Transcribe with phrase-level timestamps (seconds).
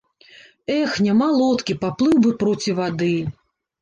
[0.77, 3.15] Эх, няма лодкі, паплыў бы проці вады.